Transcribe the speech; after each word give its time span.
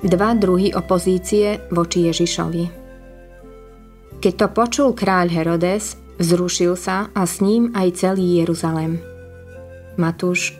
Dva 0.00 0.32
druhy 0.32 0.72
opozície 0.72 1.60
voči 1.68 2.08
Ježišovi. 2.08 2.64
Keď 4.16 4.32
to 4.32 4.46
počul 4.48 4.88
kráľ 4.96 5.28
Herodes, 5.28 6.00
vzrušil 6.16 6.72
sa 6.72 7.12
a 7.12 7.28
s 7.28 7.44
ním 7.44 7.68
aj 7.76 8.00
celý 8.00 8.40
Jeruzalem. 8.40 8.96
Matúš, 10.00 10.56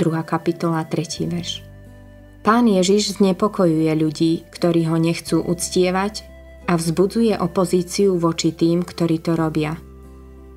2. 0.00 0.08
kapitola, 0.24 0.88
3. 0.88 1.28
verš. 1.28 1.60
Pán 2.40 2.64
Ježiš 2.64 3.20
znepokojuje 3.20 3.92
ľudí, 3.92 4.48
ktorí 4.48 4.88
ho 4.88 4.96
nechcú 4.96 5.44
uctievať 5.44 6.24
a 6.64 6.80
vzbudzuje 6.80 7.36
opozíciu 7.36 8.16
voči 8.16 8.56
tým, 8.56 8.88
ktorí 8.88 9.20
to 9.20 9.36
robia. 9.36 9.76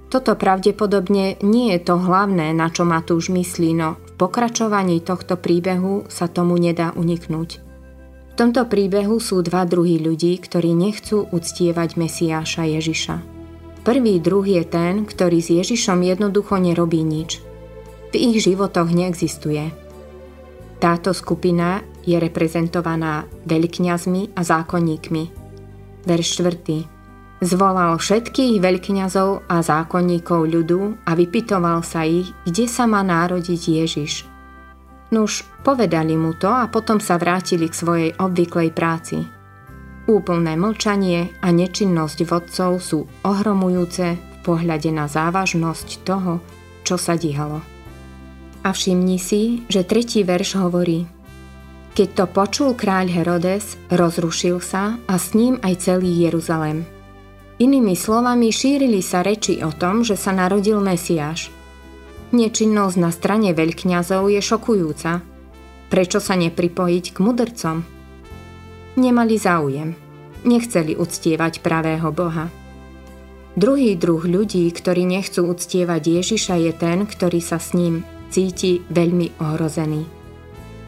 Toto 0.08 0.40
pravdepodobne 0.40 1.36
nie 1.44 1.76
je 1.76 1.80
to 1.84 2.00
hlavné, 2.00 2.56
na 2.56 2.72
čo 2.72 2.88
Matúš 2.88 3.28
myslí, 3.28 3.76
no 3.76 4.00
v 4.00 4.12
pokračovaní 4.16 5.04
tohto 5.04 5.36
príbehu 5.36 6.08
sa 6.08 6.32
tomu 6.32 6.56
nedá 6.56 6.96
uniknúť. 6.96 7.71
V 8.32 8.40
tomto 8.40 8.64
príbehu 8.64 9.20
sú 9.20 9.44
dva 9.44 9.68
druhy 9.68 10.00
ľudí, 10.00 10.40
ktorí 10.40 10.72
nechcú 10.72 11.28
uctievať 11.36 12.00
Mesiáša 12.00 12.64
Ježiša. 12.64 13.16
Prvý 13.84 14.24
druh 14.24 14.48
je 14.48 14.64
ten, 14.64 15.04
ktorý 15.04 15.44
s 15.44 15.52
Ježišom 15.52 16.00
jednoducho 16.00 16.56
nerobí 16.56 17.04
nič. 17.04 17.44
V 18.12 18.16
ich 18.16 18.40
životoch 18.40 18.88
neexistuje. 18.88 19.76
Táto 20.80 21.12
skupina 21.12 21.84
je 22.08 22.16
reprezentovaná 22.16 23.28
veľkňazmi 23.46 24.32
a 24.34 24.42
zákonníkmi. 24.42 25.24
Verš 26.08 26.28
4. 26.40 27.44
Zvolal 27.44 28.00
všetkých 28.00 28.64
veľkňazov 28.64 29.50
a 29.50 29.58
zákonníkov 29.60 30.40
ľudu 30.46 31.04
a 31.04 31.12
vypitoval 31.20 31.84
sa 31.84 32.08
ich, 32.08 32.32
kde 32.48 32.66
sa 32.70 32.88
má 32.88 33.04
národiť 33.04 33.62
Ježiš– 33.84 34.14
Nuž, 35.12 35.44
povedali 35.68 36.16
mu 36.16 36.32
to 36.32 36.48
a 36.48 36.72
potom 36.72 37.04
sa 37.04 37.20
vrátili 37.20 37.68
k 37.68 37.76
svojej 37.76 38.10
obvyklej 38.16 38.72
práci. 38.72 39.28
Úplné 40.08 40.56
mlčanie 40.56 41.36
a 41.44 41.52
nečinnosť 41.52 42.20
vodcov 42.24 42.80
sú 42.80 43.00
ohromujúce 43.28 44.16
v 44.16 44.38
pohľade 44.40 44.88
na 44.96 45.12
závažnosť 45.12 46.08
toho, 46.08 46.40
čo 46.88 46.96
sa 46.96 47.20
dialo. 47.20 47.60
A 48.64 48.72
všimni 48.72 49.20
si, 49.20 49.68
že 49.68 49.84
tretí 49.84 50.24
verš 50.24 50.56
hovorí 50.64 51.04
Keď 51.92 52.10
to 52.16 52.26
počul 52.32 52.72
kráľ 52.80 53.12
Herodes, 53.12 53.76
rozrušil 53.92 54.64
sa 54.64 54.96
a 55.12 55.20
s 55.20 55.36
ním 55.36 55.60
aj 55.60 55.92
celý 55.92 56.24
Jeruzalem. 56.24 56.88
Inými 57.60 58.00
slovami 58.00 58.48
šírili 58.50 59.04
sa 59.04 59.22
reči 59.22 59.60
o 59.60 59.76
tom, 59.76 60.08
že 60.08 60.16
sa 60.16 60.32
narodil 60.32 60.80
Mesiáš– 60.80 61.52
Nečinnosť 62.32 62.96
na 62.96 63.12
strane 63.12 63.52
veľkňazov 63.52 64.32
je 64.32 64.40
šokujúca. 64.40 65.20
Prečo 65.92 66.24
sa 66.24 66.40
nepripojiť 66.40 67.06
k 67.12 67.18
mudrcom? 67.20 67.84
Nemali 68.96 69.36
záujem. 69.36 69.92
Nechceli 70.48 70.96
uctievať 70.96 71.60
pravého 71.60 72.08
Boha. 72.16 72.48
Druhý 73.60 74.00
druh 74.00 74.24
ľudí, 74.24 74.64
ktorí 74.72 75.04
nechcú 75.04 75.44
uctievať 75.44 76.24
Ježiša, 76.24 76.56
je 76.56 76.72
ten, 76.72 77.04
ktorý 77.04 77.44
sa 77.44 77.60
s 77.60 77.76
ním 77.76 78.08
cíti 78.32 78.80
veľmi 78.88 79.44
ohrozený. 79.44 80.08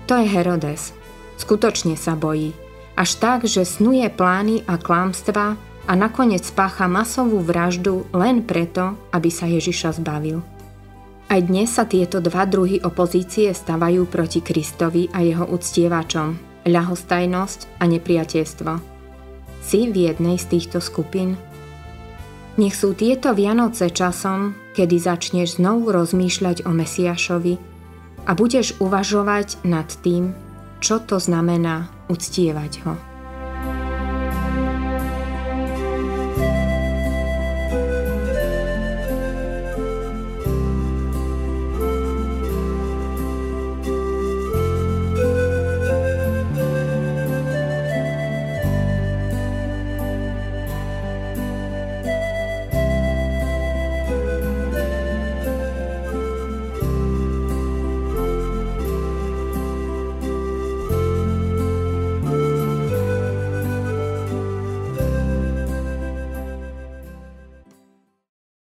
To 0.08 0.16
je 0.16 0.27
Herodes. 0.31 0.95
Skutočne 1.36 1.99
sa 1.99 2.16
bojí. 2.16 2.55
Až 2.95 3.19
tak, 3.19 3.44
že 3.44 3.67
snuje 3.67 4.08
plány 4.08 4.64
a 4.64 4.80
klámstva 4.80 5.59
a 5.59 5.91
nakoniec 5.91 6.47
spácha 6.47 6.88
masovú 6.88 7.44
vraždu 7.44 8.08
len 8.16 8.47
preto, 8.47 8.95
aby 9.11 9.27
sa 9.27 9.44
Ježiša 9.44 9.99
zbavil. 9.99 10.39
Aj 11.31 11.39
dnes 11.39 11.71
sa 11.71 11.88
tieto 11.88 12.19
dva 12.19 12.43
druhy 12.43 12.83
opozície 12.83 13.49
stavajú 13.55 14.05
proti 14.11 14.43
Kristovi 14.43 15.08
a 15.15 15.23
jeho 15.23 15.48
uctievačom, 15.48 16.27
ľahostajnosť 16.67 17.80
a 17.80 17.83
nepriateľstvo. 17.87 18.71
Si 19.64 19.80
v 19.87 20.11
jednej 20.11 20.36
z 20.36 20.45
týchto 20.52 20.83
skupín? 20.83 21.39
Nech 22.59 22.75
sú 22.77 22.93
tieto 22.93 23.33
Vianoce 23.33 23.89
časom, 23.89 24.53
kedy 24.77 24.95
začneš 24.99 25.58
znovu 25.58 25.89
rozmýšľať 25.89 26.67
o 26.67 26.71
Mesiašovi 26.75 27.55
a 28.30 28.31
budeš 28.37 28.77
uvažovať 28.77 29.65
nad 29.65 29.89
tým, 30.05 30.37
čo 30.83 31.02
to 31.02 31.17
znamená 31.17 31.89
uctievať 32.11 32.73
ho. 32.86 33.12